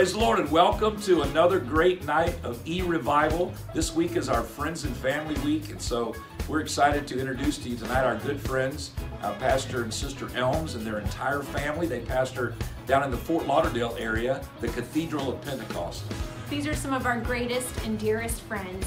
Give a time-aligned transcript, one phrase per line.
[0.00, 3.52] Praise the Lord and welcome to another great night of E Revival.
[3.74, 6.14] This week is our Friends and Family Week, and so
[6.48, 10.74] we're excited to introduce to you tonight our good friends, uh, Pastor and Sister Elms
[10.74, 11.86] and their entire family.
[11.86, 12.54] They pastor
[12.86, 16.02] down in the Fort Lauderdale area, the Cathedral of Pentecost.
[16.48, 18.86] These are some of our greatest and dearest friends,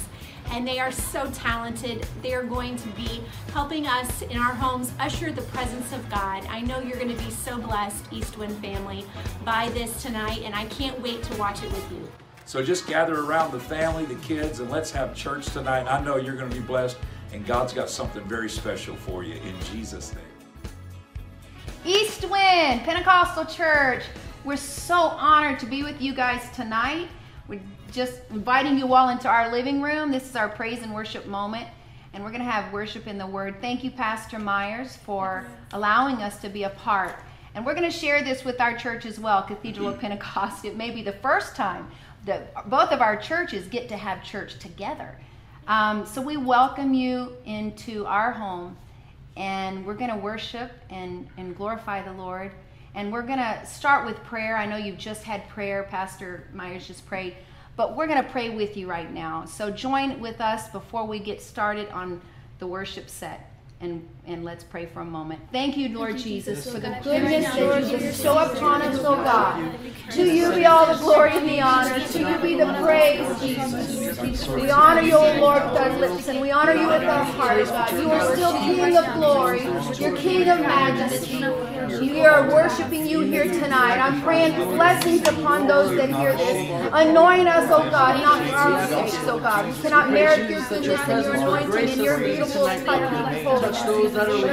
[0.53, 2.05] and they are so talented.
[2.21, 6.45] They are going to be helping us in our homes usher the presence of God.
[6.45, 9.03] I know you're going to be so blessed, Eastwind family,
[9.43, 12.07] by this tonight, and I can't wait to watch it with you.
[12.45, 15.87] So just gather around the family, the kids, and let's have church tonight.
[15.87, 16.97] I know you're going to be blessed,
[17.33, 20.23] and God's got something very special for you in Jesus' name.
[21.83, 24.03] Eastwind Pentecostal Church,
[24.45, 27.07] we're so honored to be with you guys tonight.
[27.47, 27.61] We're
[27.93, 30.11] just inviting you all into our living room.
[30.11, 31.67] This is our praise and worship moment,
[32.13, 33.61] and we're going to have worship in the Word.
[33.61, 37.15] Thank you, Pastor Myers, for allowing us to be a part.
[37.53, 40.65] And we're going to share this with our church as well, Cathedral of Pentecost.
[40.65, 41.87] It may be the first time
[42.25, 45.15] that both of our churches get to have church together.
[45.67, 48.75] Um, so we welcome you into our home,
[49.37, 52.51] and we're going to worship and, and glorify the Lord.
[52.95, 54.57] And we're going to start with prayer.
[54.57, 55.83] I know you've just had prayer.
[55.83, 57.35] Pastor Myers just prayed.
[57.75, 59.45] But we're going to pray with you right now.
[59.45, 62.21] So join with us before we get started on
[62.59, 63.49] the worship set.
[63.81, 65.41] And, and let's pray for a moment.
[65.51, 69.77] Thank you, Lord Jesus, for the goodness that you bestow upon us, oh God.
[70.11, 71.99] To you be all the glory and the honor.
[71.99, 74.47] To you be the praise, Jesus.
[74.47, 77.71] We honor you, O Lord, with our lips, and we honor you with our hearts,
[77.71, 77.91] God.
[77.91, 79.63] You are still King of glory.
[79.97, 81.43] You're King of majesty.
[82.11, 83.97] We are worshiping you here tonight.
[83.97, 86.91] I'm praying blessings upon those that hear this.
[86.91, 89.65] Anoint us, oh God, not for our sakes, oh God.
[89.73, 93.87] We cannot merit your goodness and your anointing and your beautiful touch.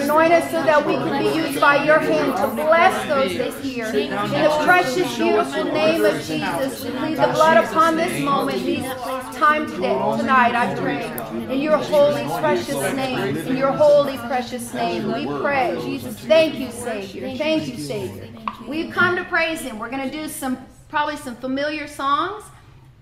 [0.02, 3.64] Anoint us so that we can be used by your hand to bless those that
[3.64, 3.86] hear.
[3.86, 8.86] In the precious, beautiful name of Jesus, plead the blood upon this moment, this
[9.36, 11.52] time today, tonight, I pray.
[11.52, 15.76] In your holy, precious name, in your holy, precious name, we pray.
[15.82, 17.39] Jesus, thank you, Savior.
[17.40, 18.28] Thank you, Savior.
[18.68, 19.78] We've come to praise Him.
[19.78, 20.58] We're going to do some,
[20.90, 22.44] probably some familiar songs.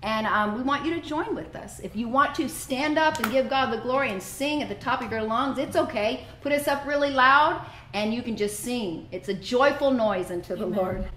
[0.01, 1.81] And um, we want you to join with us.
[1.81, 4.75] If you want to stand up and give God the glory and sing at the
[4.75, 6.25] top of your lungs, it's okay.
[6.39, 9.09] Put us up really loud and you can just sing.
[9.11, 11.09] It's a joyful noise unto the Lord.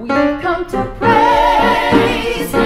[0.00, 2.63] We've come to praise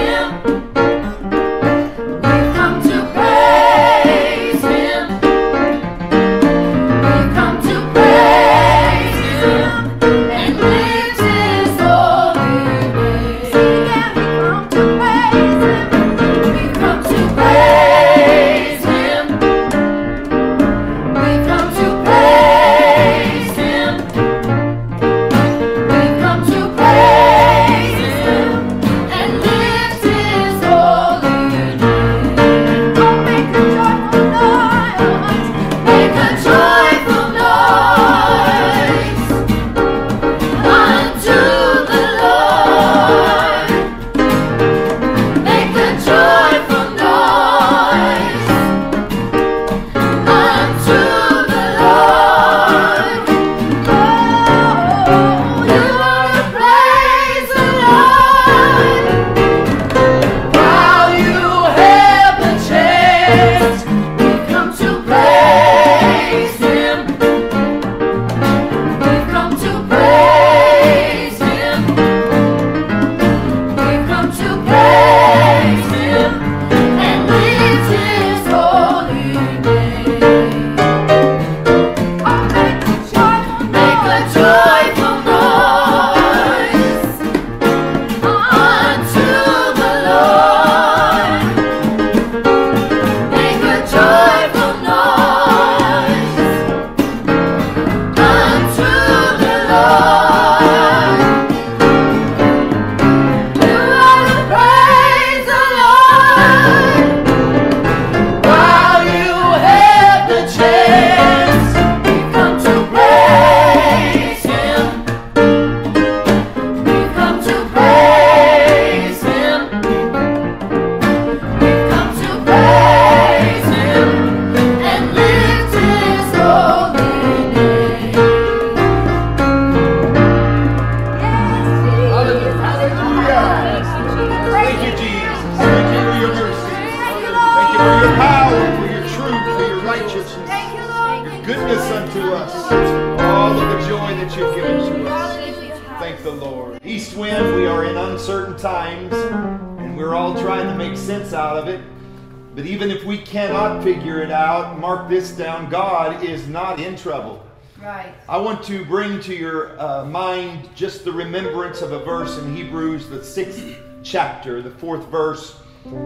[161.19, 165.57] remembrance of a verse in Hebrews, the sixth chapter, the fourth verse.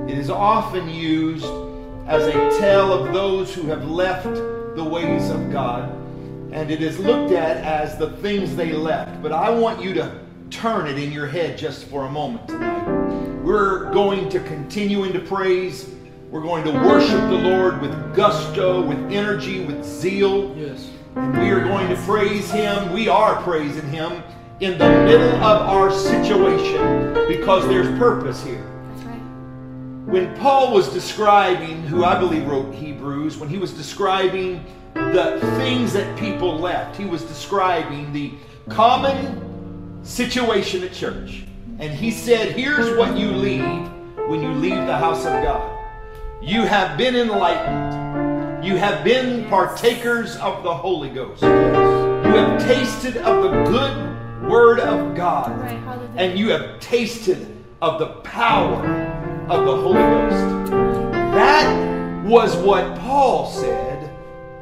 [0.08, 1.44] It is often used
[2.06, 4.24] as a tale of those who have left
[4.74, 5.92] the ways of God,
[6.50, 9.22] and it is looked at as the things they left.
[9.22, 10.18] But I want you to
[10.48, 12.88] turn it in your head just for a moment tonight.
[13.42, 15.90] We're going to continue into praise.
[16.30, 20.56] We're going to worship the Lord with gusto, with energy, with zeal.
[20.56, 20.88] Yes.
[21.16, 22.94] And we are going to praise Him.
[22.94, 24.22] We are praising Him
[24.62, 28.64] in the middle of our situation because there's purpose here.
[28.94, 29.20] That's right.
[30.06, 34.64] When Paul was describing, who I believe wrote Hebrews, when he was describing
[34.94, 38.34] the things that people left, he was describing the
[38.68, 41.42] common situation at church.
[41.80, 43.90] And he said, Here's what you leave
[44.28, 45.76] when you leave the house of God.
[46.40, 48.64] You have been enlightened.
[48.64, 51.42] You have been partakers of the Holy Ghost.
[51.42, 54.11] You have tasted of the good
[54.48, 55.52] word of God.
[56.16, 57.48] And you have tasted
[57.80, 58.86] of the power
[59.48, 60.70] of the Holy Ghost.
[61.32, 64.10] That was what Paul said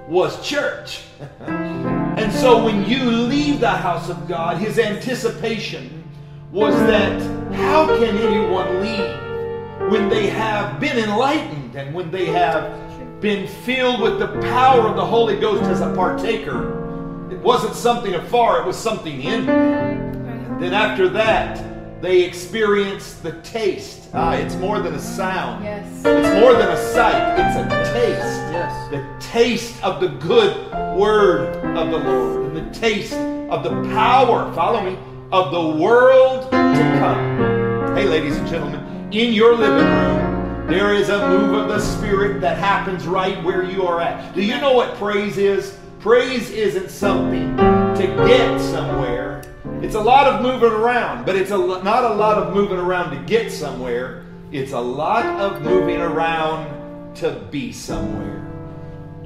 [0.09, 1.03] was church.
[1.41, 6.05] and so when you leave the house of God, his anticipation
[6.51, 7.21] was that
[7.53, 14.01] how can anyone leave when they have been enlightened and when they have been filled
[14.01, 16.90] with the power of the Holy Ghost as a partaker?
[17.31, 20.59] It wasn't something afar, it was something in them.
[20.59, 24.09] Then after that, they experience the taste.
[24.13, 25.63] Ah, it's more than a sound.
[25.65, 25.87] Yes.
[26.05, 27.39] It's more than a sight.
[27.39, 28.37] It's a taste.
[28.51, 28.91] Yes.
[28.91, 30.57] The taste of the good
[30.99, 32.47] word of the Lord.
[32.47, 34.99] And the taste of the power, follow me,
[35.31, 37.97] of the world to come.
[37.97, 38.81] Hey, ladies and gentlemen,
[39.13, 43.63] in your living room, there is a move of the Spirit that happens right where
[43.63, 44.35] you are at.
[44.35, 45.77] Do you know what praise is?
[46.01, 49.43] Praise isn't something to get somewhere.
[49.83, 53.11] It's a lot of moving around, but it's a, not a lot of moving around
[53.11, 54.25] to get somewhere.
[54.51, 58.43] It's a lot of moving around to be somewhere.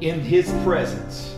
[0.00, 1.36] In His presence,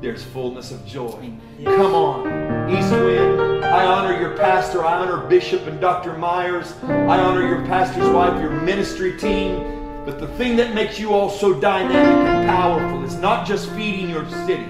[0.00, 1.32] there's fullness of joy.
[1.64, 3.66] Come on, East Wind.
[3.66, 4.86] I honor your pastor.
[4.86, 6.16] I honor Bishop and Dr.
[6.16, 6.72] Myers.
[6.84, 9.77] I honor your pastor's wife, your ministry team.
[10.08, 14.08] But the thing that makes you all so dynamic and powerful is not just feeding
[14.08, 14.64] your city.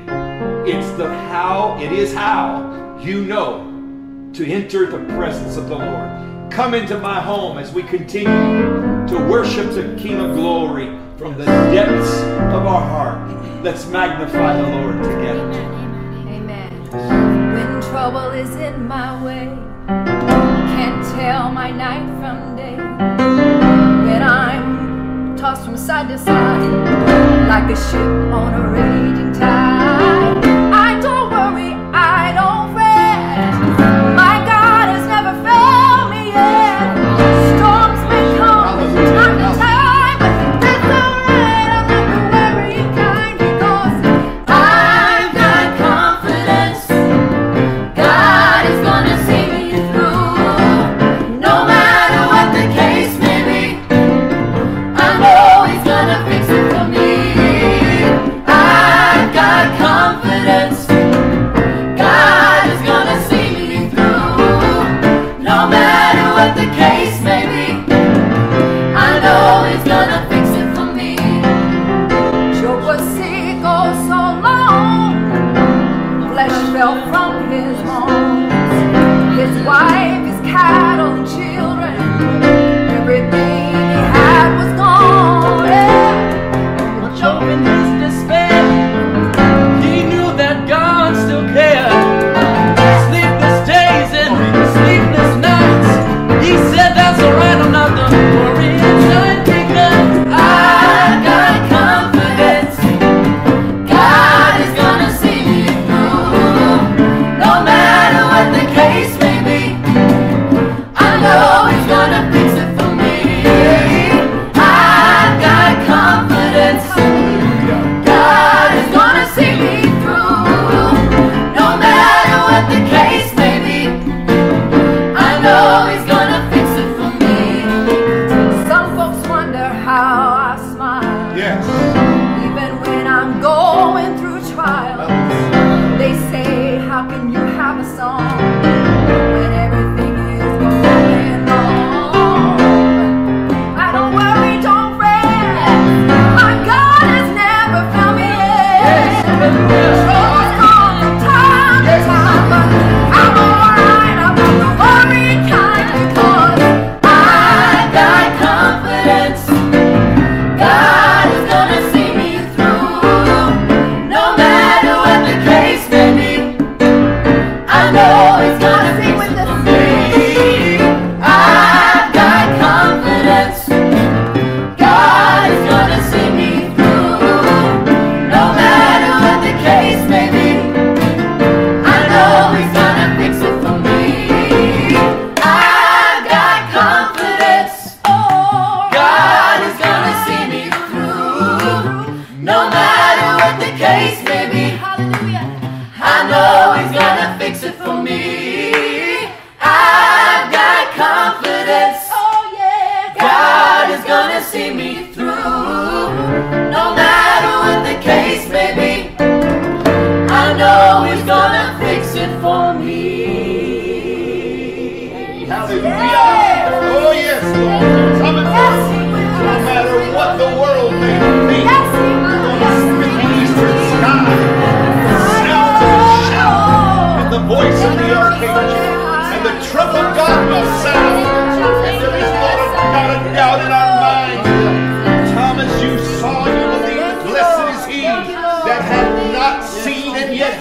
[0.68, 3.62] It's the how, it is how you know
[4.32, 6.50] to enter the presence of the Lord.
[6.50, 11.44] Come into my home as we continue to worship the King of Glory from the
[11.44, 12.14] depths
[12.56, 13.62] of our heart.
[13.62, 15.52] Let's magnify the Lord together.
[15.52, 16.88] Amen.
[16.90, 17.52] Amen.
[17.54, 19.56] When trouble is in my way,
[19.86, 22.74] can't tell my night from day.
[22.74, 24.67] When I'm
[25.38, 29.77] tossed from side to side, like a ship on a raging tide.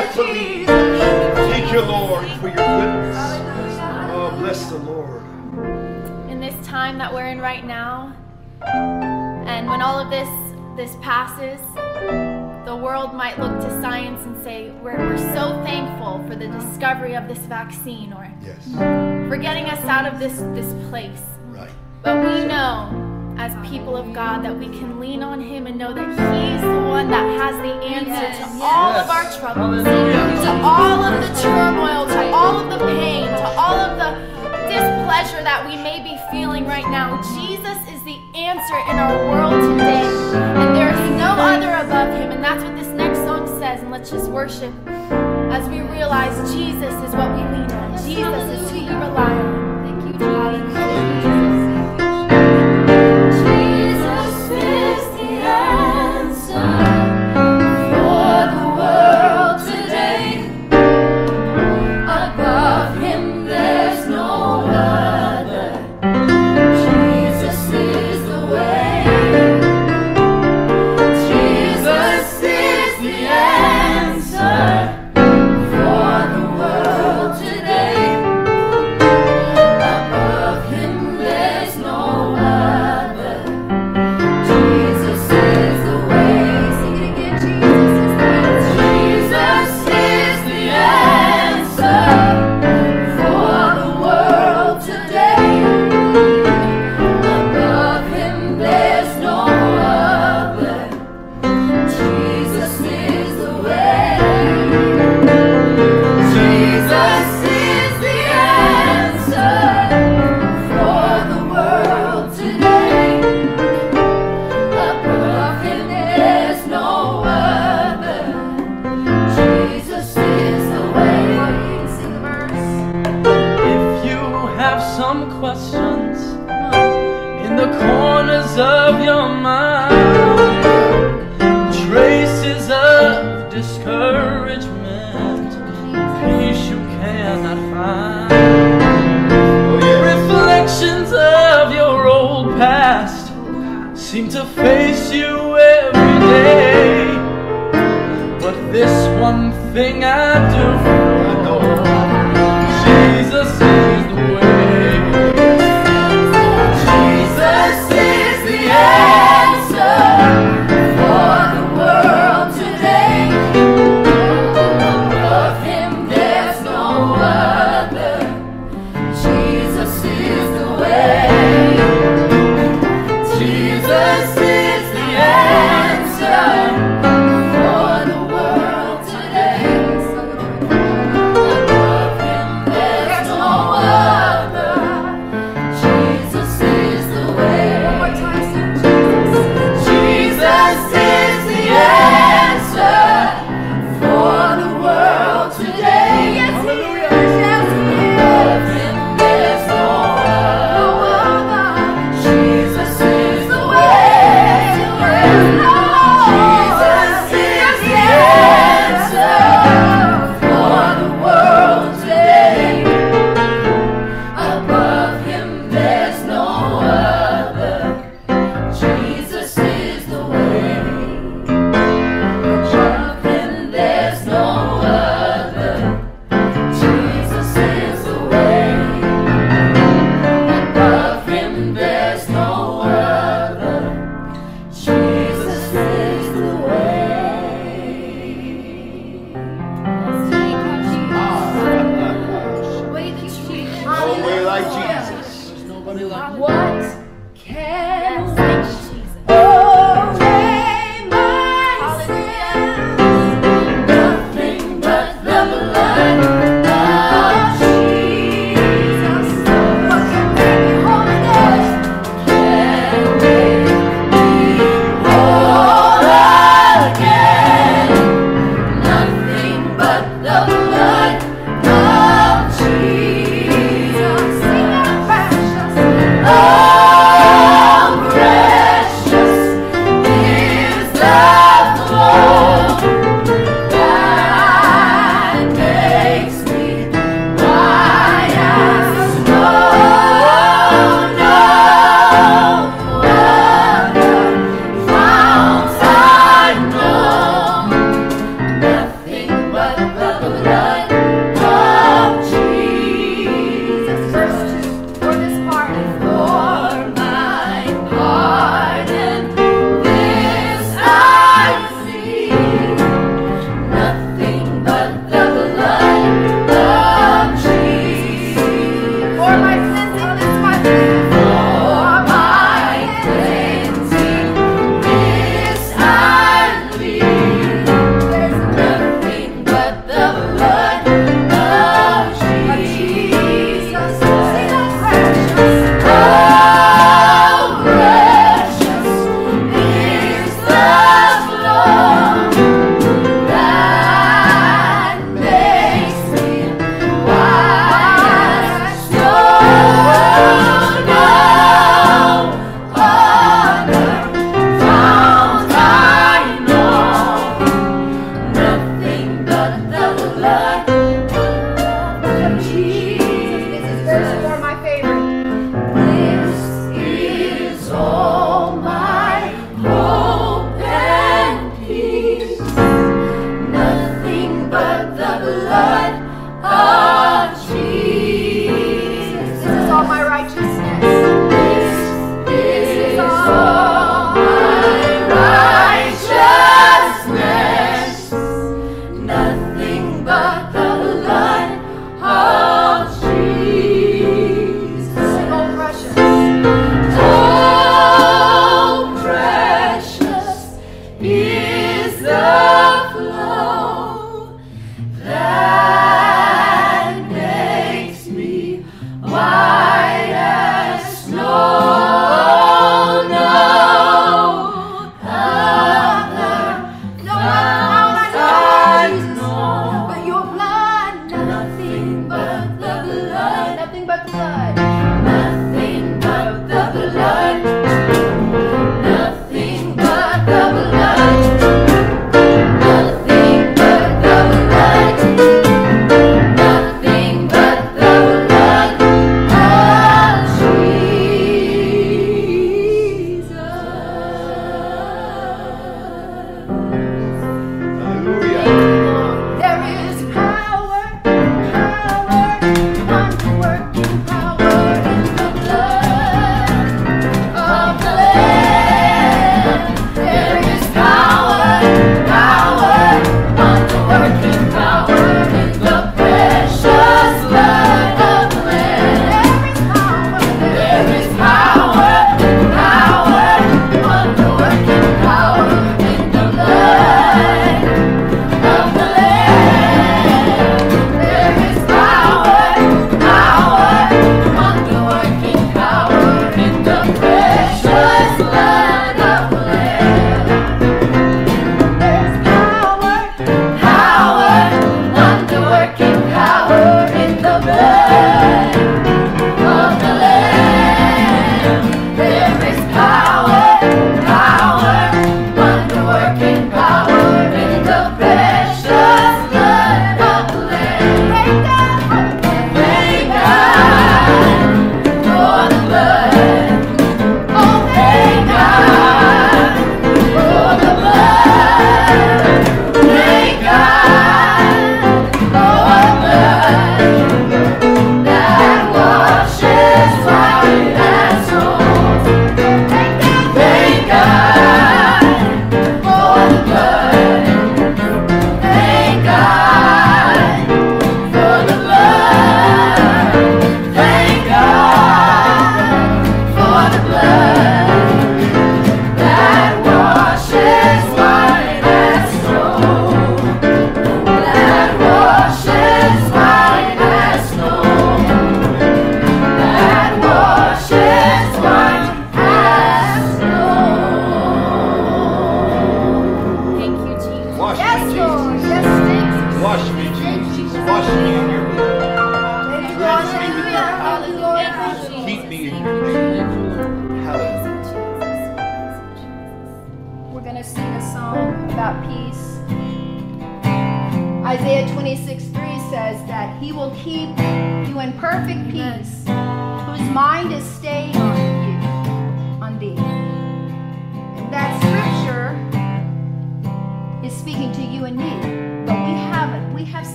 [0.00, 0.66] I believe.
[0.66, 3.16] Thank you, Lord, for your goodness.
[4.12, 5.22] Oh, bless the Lord.
[6.30, 8.16] In this time that we're in right now,
[8.62, 10.28] and when all of this
[10.74, 11.60] this passes,
[12.64, 17.14] the world might look to science and say, we're, we're so thankful for the discovery
[17.14, 18.72] of this vaccine or yes.
[19.28, 21.20] for getting us out of this, this place.
[21.48, 21.68] Right.
[22.02, 23.09] But we know
[23.40, 26.82] as people of God that we can lean on Him and know that He's the
[26.92, 28.36] one that has the answer yes.
[28.36, 29.00] to all yes.
[29.00, 30.44] of our troubles, Hallelujah.
[30.44, 34.10] to all of the turmoil, to all of the pain, to all of the
[34.68, 37.16] displeasure that we may be feeling right now.
[37.40, 40.04] Jesus is the answer in our world today,
[40.60, 43.80] and there is no other above Him, and that's what this next song says.
[43.80, 44.74] And let's just worship
[45.48, 49.80] as we realize Jesus is what we lean on, Jesus is who we rely on.
[49.88, 51.29] Thank you, Jesus.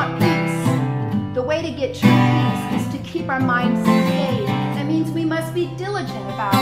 [0.00, 4.46] Want peace, the way to get true peace is to keep our minds stayed.
[4.76, 6.54] That means we must be diligent about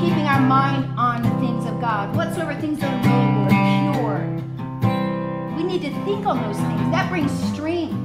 [0.00, 2.14] keeping our mind on the things of God.
[2.14, 5.56] Whatsoever things are noble or pure.
[5.56, 6.90] We need to think on those things.
[6.92, 7.96] That brings strength.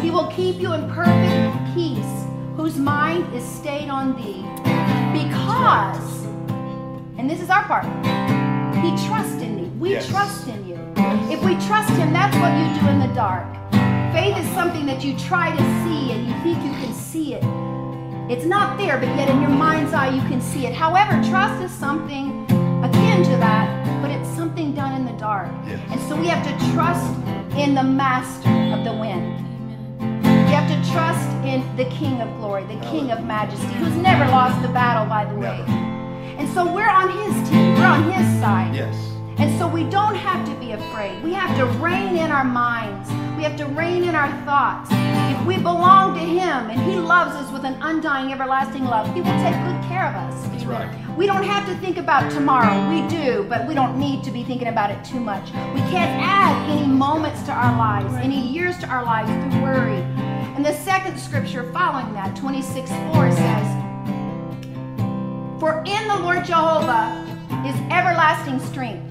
[0.00, 2.14] He will keep you in perfect peace,
[2.56, 4.44] whose mind is stayed on thee.
[5.12, 6.24] Because,
[7.18, 7.84] and this is our part,
[8.84, 9.70] he trusts in thee.
[9.80, 10.08] We Yes.
[10.08, 10.75] trust in you.
[11.06, 11.32] Mm-hmm.
[11.32, 13.46] If we trust him, that's what you do in the dark.
[14.12, 17.44] Faith is something that you try to see and you think you can see it.
[18.28, 20.74] It's not there, but yet in your mind's eye you can see it.
[20.74, 22.44] However, trust is something
[22.82, 25.48] akin to that, but it's something done in the dark.
[25.66, 25.80] Yes.
[25.90, 27.06] And so we have to trust
[27.56, 29.44] in the master of the wind.
[30.00, 34.24] We have to trust in the King of glory, the King of majesty, who's never
[34.30, 35.58] lost the battle, by the way.
[35.58, 35.70] Never.
[36.40, 38.74] And so we're on his team, we're on his side.
[38.74, 39.15] Yes.
[39.38, 41.22] And so we don't have to be afraid.
[41.22, 43.10] We have to rein in our minds.
[43.36, 44.88] We have to rein in our thoughts.
[44.92, 49.20] If we belong to Him and He loves us with an undying, everlasting love, He
[49.20, 50.48] will take good care of us.
[50.48, 51.16] That's right.
[51.18, 52.90] We don't have to think about tomorrow.
[52.90, 55.50] We do, but we don't need to be thinking about it too much.
[55.74, 60.00] We can't add any moments to our lives, any years to our lives through worry.
[60.56, 63.66] And the second scripture following that, 26 4, says,
[65.60, 67.22] For in the Lord Jehovah
[67.66, 69.02] is everlasting strength.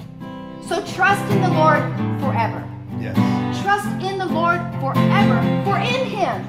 [0.68, 1.82] So trust in the Lord
[2.20, 2.62] forever.
[3.00, 3.16] Yes.
[3.62, 5.38] Trust in the Lord forever.
[5.64, 6.42] For in Him,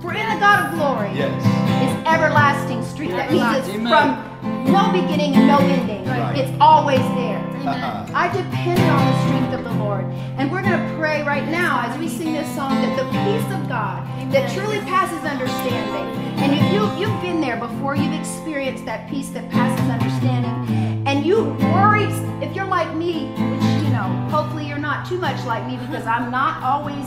[0.00, 1.34] for in the God of glory, Yes.
[1.82, 3.12] is everlasting strength.
[3.16, 3.90] That means it's Amen.
[3.90, 6.04] from no beginning and no ending.
[6.06, 6.38] Right.
[6.38, 7.38] It's always there.
[7.66, 8.06] Uh-huh.
[8.14, 10.04] I depend on the strength of the Lord.
[10.38, 13.52] And we're going to pray right now as we sing this song that the peace
[13.52, 16.06] of God that truly passes understanding.
[16.38, 20.89] And if you, you've been there before, you've experienced that peace that passes understanding.
[21.20, 22.04] And you worry,
[22.42, 26.06] if you're like me, which, you know, hopefully you're not too much like me because
[26.06, 26.96] I'm not always,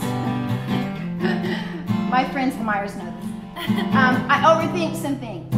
[2.14, 3.24] my friends, the Myers know this.
[3.90, 5.52] Um, I overthink some things.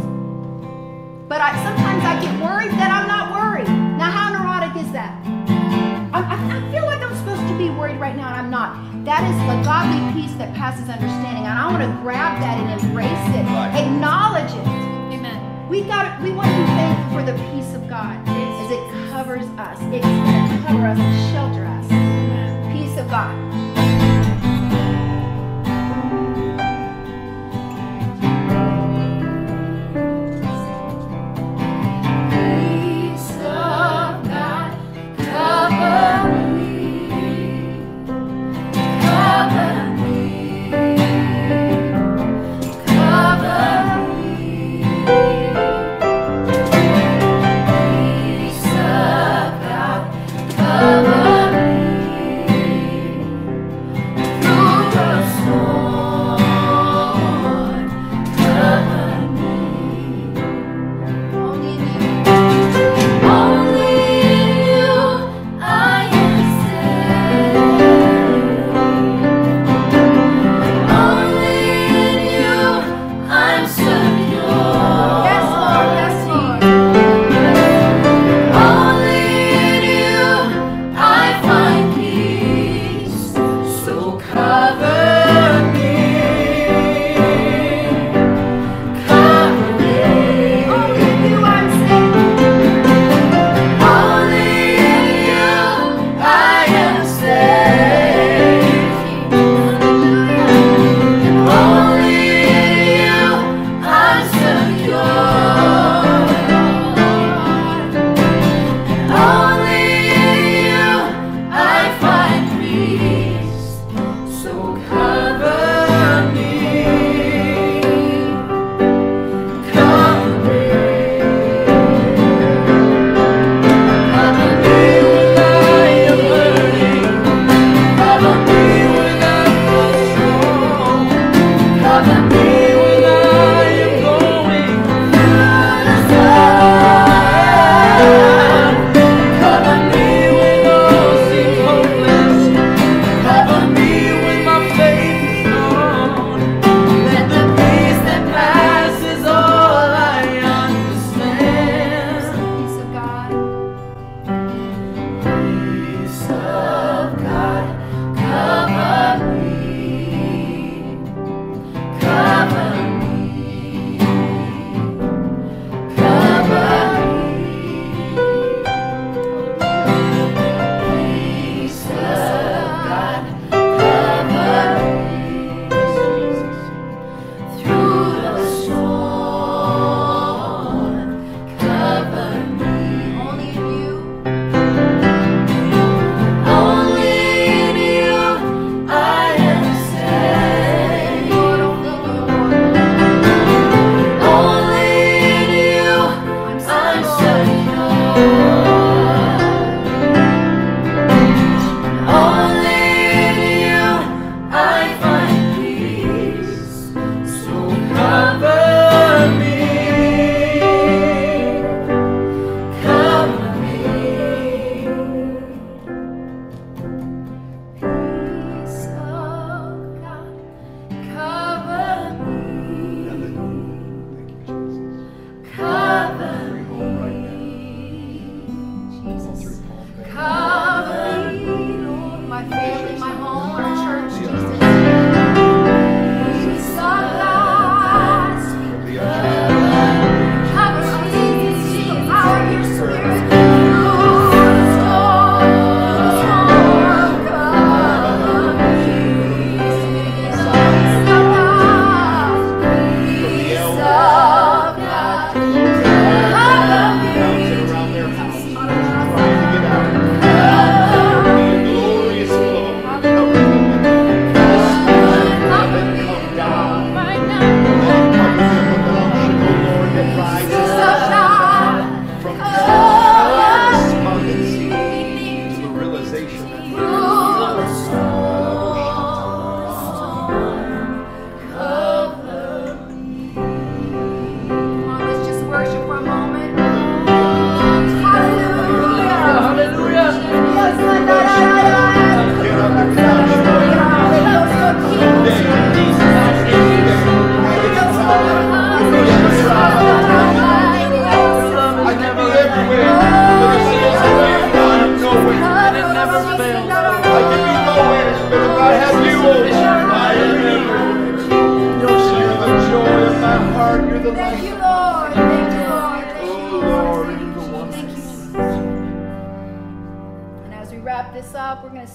[1.29, 3.69] But I, sometimes I get worried that I'm not worried.
[3.69, 5.21] Now, how neurotic is that?
[6.15, 9.05] I, I, I feel like I'm supposed to be worried right now, and I'm not.
[9.05, 12.81] That is the godly peace that passes understanding, and I want to grab that and
[12.81, 13.45] embrace it,
[13.85, 14.96] acknowledge it.
[15.69, 16.23] We got.
[16.23, 19.79] We want to be thankful for the peace of God as it covers us.
[19.93, 22.73] It's going to cover us and shelter us.
[22.73, 23.76] Peace of God.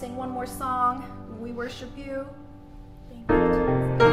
[0.02, 1.06] sing one more song.
[1.40, 2.26] We worship you.
[3.08, 4.11] Thank you, Jesus.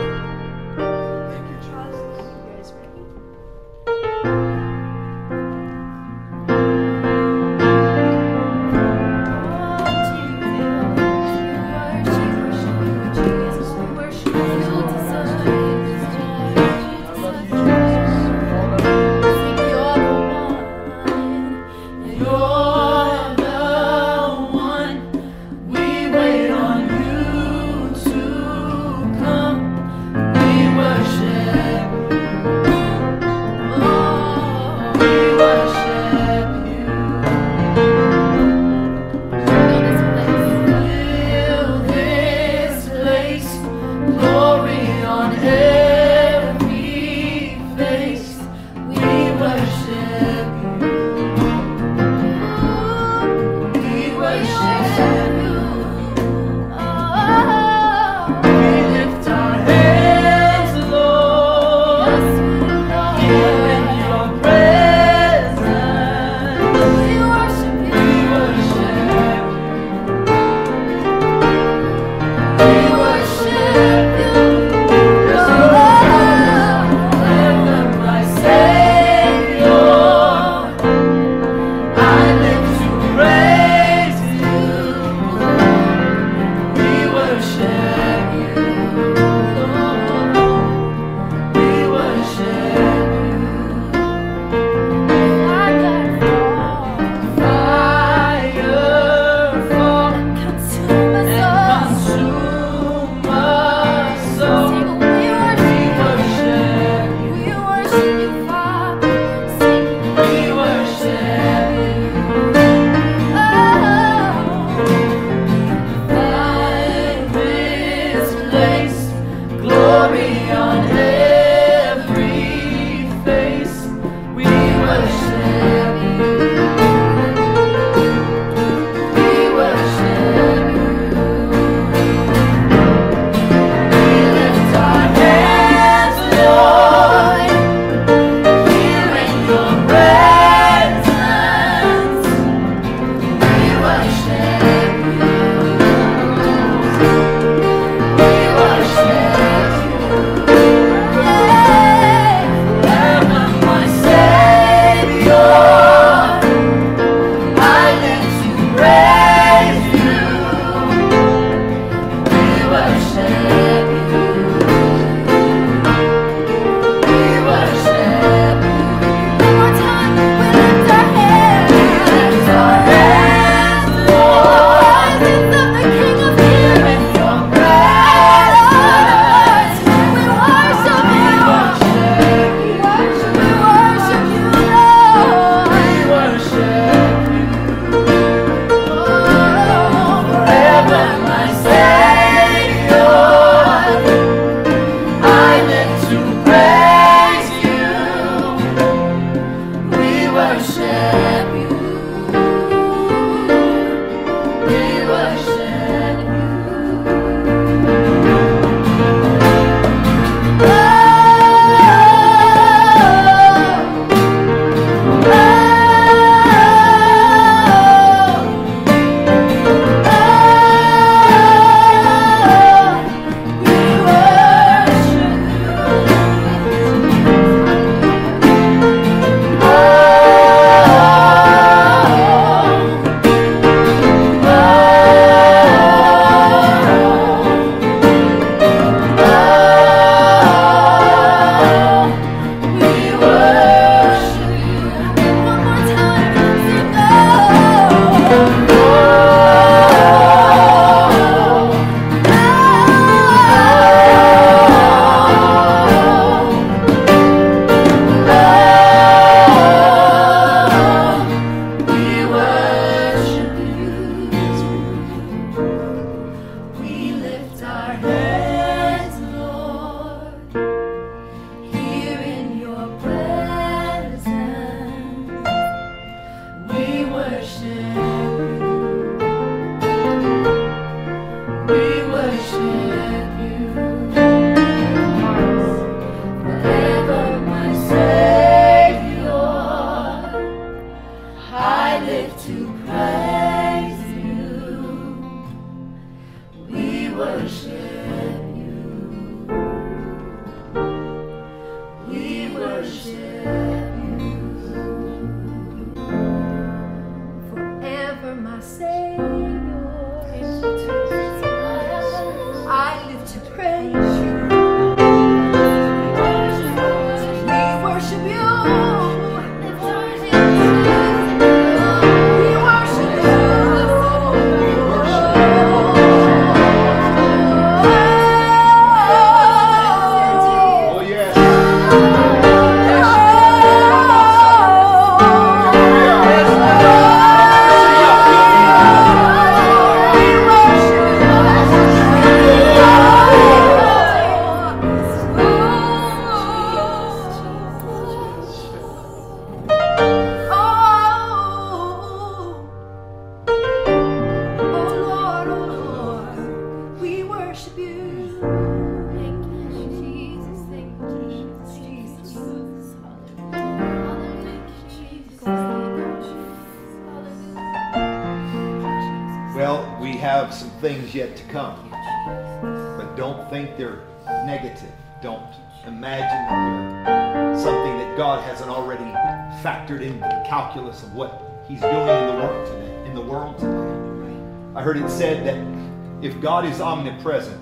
[385.08, 387.58] I said that if God is omnipresent,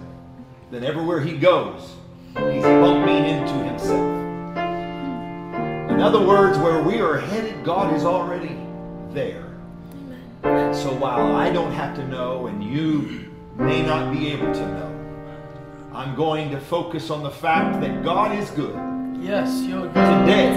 [0.72, 1.94] then everywhere He goes,
[2.34, 4.16] He's bumping into Himself.
[5.92, 8.59] In other words, where we are headed, God is already
[9.11, 9.44] there.
[10.74, 14.92] So while I don't have to know and you may not be able to know,
[15.94, 18.74] I'm going to focus on the fact that God is good
[19.22, 19.94] Yes, you're good.
[19.94, 20.51] today.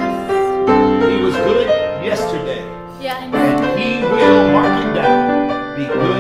[1.16, 1.68] He was good
[2.04, 2.66] yesterday.
[3.00, 6.19] Yeah, And He will, mark it down, be good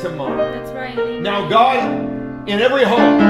[0.00, 0.36] tomorrow.
[0.52, 1.20] that's right.
[1.20, 3.20] Now, God, in every home,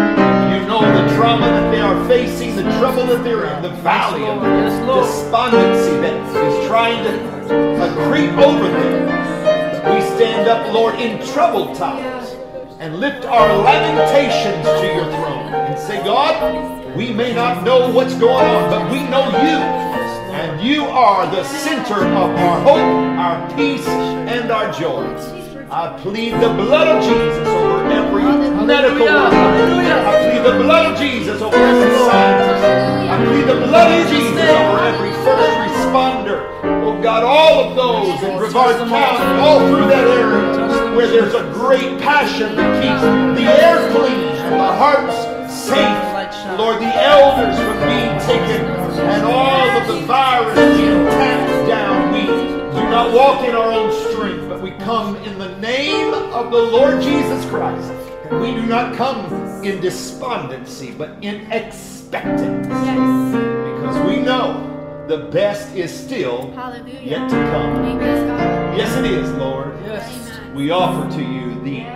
[0.52, 4.24] you know the trauma that they are facing, the trouble that they're in, the valley
[4.26, 5.04] of Yes, Lord.
[5.04, 9.94] despondency that is trying to uh, creep over them.
[9.94, 12.28] We stand up, Lord, in troubled times
[12.78, 18.14] and lift our lamentations to your throne and say, God, we may not know what's
[18.14, 19.58] going on, but we know you.
[20.30, 25.04] And you are the center of our hope, our peace, and our joy.
[25.72, 28.24] I plead the blood of Jesus over every
[28.66, 29.36] medical worker.
[29.38, 32.64] I plead the blood of Jesus over every scientist.
[33.06, 36.42] I plead the blood of Jesus over every first responder.
[36.82, 41.44] Oh God, all of those in Brevard County, all through that area where there's a
[41.54, 45.14] great passion to keep the air clean and the hearts
[45.54, 46.58] safe.
[46.58, 51.20] Lord, the elders from being taken and all of the virus being tamped down.
[51.20, 51.39] We do
[52.90, 57.00] not walk in our own strength, but we come in the name of the Lord
[57.00, 57.90] Jesus Christ.
[58.30, 59.32] And we do not come
[59.64, 62.68] in despondency, but in expectancy.
[62.70, 64.66] Because we know
[65.08, 67.00] the best is still Hallelujah.
[67.00, 67.98] yet to come.
[67.98, 69.72] Praise Yes, it is, Lord.
[69.84, 70.30] Yes.
[70.30, 70.54] Amen.
[70.54, 71.86] We offer to you the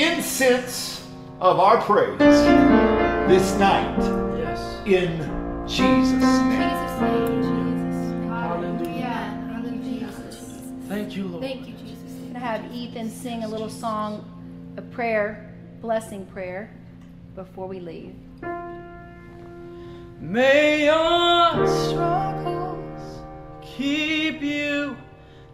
[0.00, 1.06] incense
[1.40, 3.98] of our praise this night
[4.38, 4.60] Yes.
[4.86, 6.60] in Jesus' name.
[6.60, 6.91] Jesus'
[12.92, 14.24] have Ethan sing a little song,
[14.76, 16.70] a prayer, blessing prayer,
[17.34, 18.14] before we leave.
[20.20, 23.22] May your struggles
[23.62, 24.96] keep you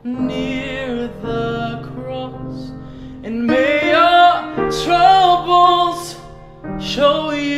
[0.05, 2.71] near the cross,
[3.23, 6.17] and may your troubles
[6.81, 7.58] show you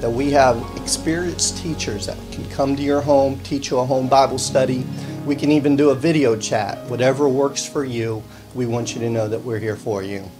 [0.00, 4.08] that we have experienced teachers that can come to your home, teach you a home
[4.08, 4.86] Bible study.
[5.26, 6.78] We can even do a video chat.
[6.86, 8.22] Whatever works for you,
[8.54, 10.30] we want you to know that we're here for you.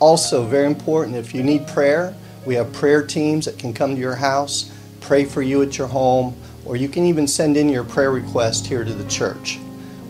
[0.00, 4.00] Also, very important, if you need prayer, we have prayer teams that can come to
[4.00, 4.70] your house,
[5.00, 8.66] pray for you at your home, or you can even send in your prayer request
[8.66, 9.58] here to the church.